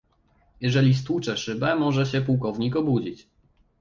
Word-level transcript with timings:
"Jeżeli 0.61 0.93
stłucze 0.95 1.37
szybę, 1.37 1.75
może 1.75 2.05
się 2.05 2.21
pułkownik 2.21 2.75
obudzić." 2.75 3.27